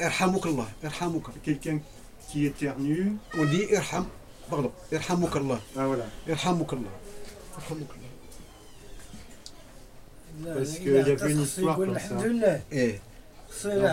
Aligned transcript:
Irhamukallah, 0.00 0.68
irhamuka. 0.82 1.32
Quelqu'un 1.42 1.78
qui 2.28 2.46
éternue. 2.46 3.16
On 3.38 3.44
dit 3.44 3.64
irham, 3.70 4.06
pardon, 4.48 4.72
irhamukallah. 4.92 5.60
Ah 5.76 5.86
voilà. 5.86 6.04
Irhamukallah. 6.26 6.94
Irhamukallah. 7.58 8.08
Parce 10.54 10.78
qu'il 10.78 10.92
y 10.92 10.98
avait 10.98 11.32
une 11.32 11.42
histoire 11.42 11.76
comme 11.76 11.98
ça. 11.98 12.14
Et 12.70 13.00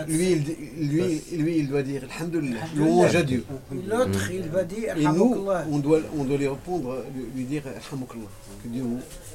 lui, 0.08 0.32
il, 0.32 0.90
lui, 0.90 1.24
lui, 1.32 1.58
il 1.60 1.70
doit 1.70 1.82
dire 1.82 2.04
Alhamdulillah, 2.04 2.60
louange 2.76 3.16
à 3.16 3.24
Dieu. 3.24 3.46
L'autre, 3.88 4.30
il 4.32 4.50
va 4.50 4.64
dire 4.64 4.96
Et 4.98 5.04
nous, 5.06 5.48
on 5.72 5.80
doit, 5.80 6.02
on 6.16 6.24
doit 6.24 6.38
lui 6.38 6.48
répondre, 6.48 7.04
lui 7.36 7.46
dire 7.46 7.64
Alhamdulillah. 7.66 8.30
Que 8.64 8.68
Dieu, 8.68 8.84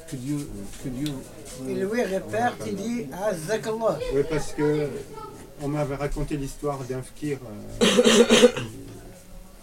que 0.09 0.15
Dieu, 0.15 0.37
que 0.83 0.89
Dieu. 0.89 1.13
Et 1.67 1.73
lui 1.73 2.03
répète, 2.03 2.53
il 2.67 2.75
dit 2.75 3.05
Azzakallah. 3.11 3.99
Oui, 4.13 4.21
parce 4.29 4.53
que 4.53 4.87
on 5.61 5.67
m'avait 5.67 5.95
raconté 5.95 6.37
l'histoire 6.37 6.79
d'un 6.85 7.01
fakir. 7.01 7.37
euh, 7.81 7.85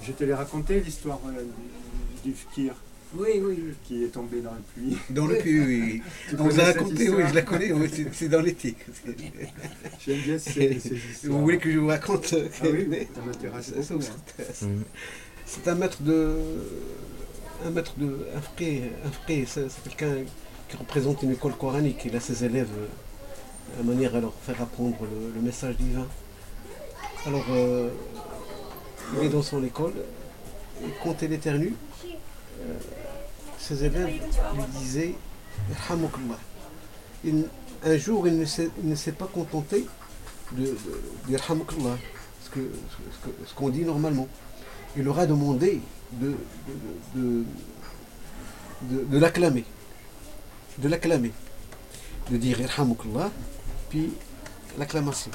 je 0.02 0.12
te 0.12 0.24
l'ai 0.24 0.34
raconté 0.34 0.80
l'histoire 0.80 1.21
euh, 1.29 1.43
du, 2.24 2.33
fakir 2.33 2.74
Oui, 3.16 3.41
oui. 3.43 3.74
qui 3.84 4.05
est 4.05 4.09
tombé 4.09 4.41
dans 4.41 4.52
le 4.52 4.62
puits. 4.74 4.97
Dans 5.11 5.27
le 5.27 5.38
puits, 5.38 5.61
oui. 5.61 6.02
Tu 6.29 6.34
On 6.38 6.45
vous 6.45 6.48
connais 6.51 6.62
a 6.62 6.66
cette 6.66 6.77
raconté, 6.79 7.11
oui, 7.11 7.23
je 7.29 7.34
la 7.34 7.43
connais, 7.43 7.73
oui, 7.73 7.88
c'est- 7.93 8.07
c'est 8.12 8.29
dans 8.29 8.41
l'éthique. 8.41 8.79
J'aime 10.07 10.21
bien 10.21 10.38
ces, 10.38 10.79
ces 10.80 10.95
histoires. 10.97 11.33
Vous 11.33 11.41
voulez 11.41 11.59
que 11.59 11.71
je 11.71 11.79
vous 11.79 11.88
raconte 11.88 12.35
Ah 12.35 12.65
oui, 12.73 12.88
ça 13.15 13.21
m'intéresse 13.27 13.66
Ça, 13.74 13.83
ça 13.83 13.95
beaucoup. 13.95 14.07
vous 14.07 14.12
hein. 14.12 14.16
intéresse. 14.38 14.65
C'est 15.46 15.69
un 15.69 15.74
maître 15.74 16.02
de. 16.02 16.37
Un 17.66 17.71
maître 17.71 17.95
de. 17.99 18.19
Un 18.37 18.41
frère, 18.41 18.83
un 19.05 19.45
c'est 19.46 19.83
quelqu'un 19.85 20.15
qui 20.69 20.77
représente 20.77 21.23
une 21.23 21.33
école 21.33 21.57
coranique. 21.57 22.02
Il 22.05 22.15
a 22.15 22.21
ses 22.21 22.45
élèves 22.45 22.69
de 23.78 23.82
manière 23.82 24.14
à 24.14 24.20
leur 24.20 24.32
faire 24.42 24.60
apprendre 24.60 24.96
le, 25.34 25.41
message 25.41 25.77
divin. 25.77 26.06
Alors, 27.27 27.45
euh, 27.50 27.91
il 29.16 29.24
est 29.27 29.28
dans 29.28 29.42
son 29.42 29.62
école, 29.64 29.95
et 30.82 30.88
quand 31.02 31.23
il 31.23 31.32
éternue, 31.32 31.74
euh, 32.04 32.74
ses 33.59 33.85
élèves 33.85 34.07
lui 34.09 34.20
disaient. 34.80 35.15
Il- 37.24 37.45
Un 37.85 37.96
jour, 37.96 38.26
il 38.26 38.37
ne 38.38 38.45
s'est 38.45 38.70
il 38.85 39.12
pas 39.12 39.26
contenté 39.32 39.87
de, 40.52 40.63
de, 40.63 40.68
de 41.29 41.37
ce 42.45 42.51
que- 42.51 42.73
ce 43.13 43.48
ce 43.48 43.54
qu'on 43.54 43.68
dit 43.68 43.82
normalement. 43.85 44.26
Il 44.96 45.04
leur 45.04 45.18
a 45.20 45.26
demandé 45.26 45.80
de, 46.13 46.35
de, 47.15 47.45
l'acclamer. 49.18 49.65
De 50.79 50.88
l'acclamer. 50.88 51.32
De 52.30 52.37
dire 52.37 52.60
Yarhamukallah, 52.60 53.30
puis 53.89 54.13
l'acclamation. 54.79 55.31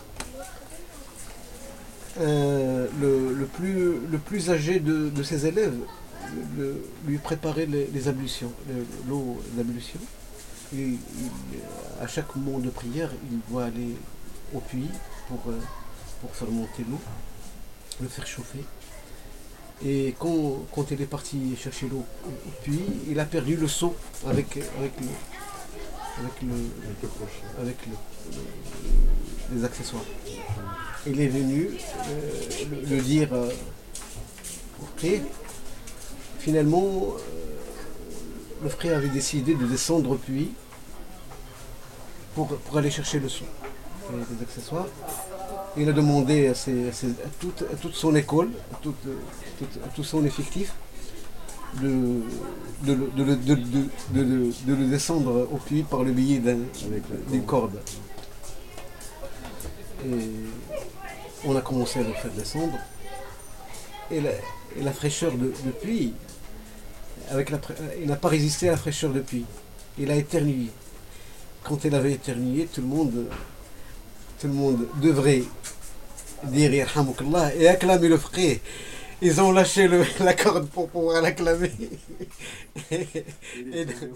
Euh, 2.19 2.87
le, 3.01 3.45
plus, 3.47 3.99
le 4.11 4.17
plus 4.19 4.51
âgé 4.51 4.79
de, 4.79 5.09
de 5.09 5.23
ses 5.23 5.47
élèves 5.47 5.75
le- 6.57 6.85
lui 7.07 7.17
préparait 7.17 7.65
les, 7.65 8.07
ablutions, 8.07 8.51
le- 8.69 8.85
l'eau 9.09 9.41
d'ablution. 9.53 9.99
Et 10.75 10.95
à 12.01 12.07
chaque 12.07 12.35
moment 12.35 12.59
de 12.59 12.69
prière, 12.69 13.09
il 13.31 13.39
doit 13.51 13.65
aller 13.65 13.95
au 14.53 14.59
puits 14.59 14.89
pour, 15.27 15.39
euh, 15.49 15.59
pour 16.21 16.35
faire 16.35 16.49
monter 16.49 16.85
l'eau, 16.89 16.99
le 18.01 18.07
faire 18.07 18.27
chauffer. 18.27 18.63
Et 19.85 20.15
quand, 20.19 20.65
quand 20.73 20.91
il 20.91 21.01
est 21.01 21.05
parti 21.07 21.55
chercher 21.57 21.87
l'eau 21.89 22.05
au, 22.27 22.51
puits, 22.63 22.79
il 23.09 23.19
a 23.19 23.25
perdu 23.25 23.55
le 23.55 23.67
seau 23.67 23.95
avec, 24.27 24.57
avec, 24.77 24.91
le, 25.01 25.07
avec, 26.19 26.41
le, 26.41 26.53
Avec 27.61 27.77
le 27.87 29.55
les 29.55 29.63
accessoires. 29.65 30.03
Il 31.05 31.19
est 31.19 31.27
venu 31.27 31.69
euh, 32.07 32.29
le, 32.71 32.95
le 32.95 33.01
dire 33.01 33.29
euh, 33.33 33.49
au 34.81 34.85
frère. 34.97 35.21
Finalement, 36.39 37.07
euh, 37.07 37.19
le 38.63 38.69
frère 38.69 38.97
avait 38.97 39.09
décidé 39.09 39.53
de 39.55 39.65
descendre 39.65 40.11
au 40.11 40.15
puits 40.15 40.51
pour, 42.35 42.47
pour 42.47 42.77
aller 42.77 42.89
chercher 42.91 43.19
le 43.19 43.29
son 43.29 43.45
et 43.45 44.15
les 44.15 44.41
accessoires. 44.43 44.87
Il 45.75 45.89
a 45.89 45.91
demandé 45.93 46.47
à, 46.47 46.55
ses- 46.55 46.87
à 46.89 46.93
ses- 46.93 47.07
à 47.07 47.29
toute, 47.39 47.63
à 47.63 47.75
toute 47.75 47.95
son 47.95 48.15
école, 48.15 48.49
à, 48.71 48.75
toute- 48.77 48.95
toute- 49.59 49.79
à 49.83 49.87
tout 49.89 50.03
son 50.03 50.23
effectif, 50.25 50.73
de, 51.81 52.21
de, 52.83 52.93
le- 52.93 53.35
de 53.35 53.55
de- 53.55 54.73
le 54.75 54.85
descendre 54.87 55.47
au 55.51 55.57
puits 55.57 55.83
par 55.83 56.03
le 56.03 56.11
biais 56.11 56.39
d'un- 56.39 56.57
Avec 56.85 57.03
la 57.09 57.31
d'une 57.31 57.45
corde. 57.45 57.79
Et 60.05 60.29
on 61.45 61.55
a 61.55 61.61
commencé 61.61 61.99
à 61.99 62.03
le 62.03 62.13
faire 62.13 62.31
descendre. 62.31 62.77
Et 64.11 64.19
la, 64.21 64.31
et 64.31 64.83
la 64.83 64.91
fraîcheur 64.91 65.31
de, 65.33 65.45
de 65.65 65.71
puits, 65.81 66.13
avec 67.31 67.49
la, 67.49 67.59
il 68.01 68.07
n'a 68.07 68.15
pas 68.17 68.27
résisté 68.29 68.67
à 68.67 68.71
la 68.73 68.77
fraîcheur 68.77 69.11
de 69.11 69.21
puits. 69.21 69.45
Il 69.97 70.11
a 70.11 70.15
éternué. 70.15 70.67
Quand 71.63 71.83
il 71.85 71.95
avait 71.95 72.13
éternué, 72.13 72.67
tout 72.71 72.81
le 72.81 72.87
monde, 72.87 73.25
tout 74.39 74.47
le 74.47 74.53
monde 74.53 74.87
devrait 75.01 75.43
dire 76.45 76.73
Yarhamukallah 76.73 77.55
et 77.55 77.67
acclamer 77.69 78.09
le 78.09 78.17
frère. 78.17 78.57
Ils 79.23 79.39
ont 79.41 79.51
lâché 79.53 79.87
le- 79.87 80.03
la 80.19 80.33
corde 80.33 80.67
pour 80.69 80.89
pouvoir 80.89 81.21
Et- 82.91 83.85
tombé 83.85 84.11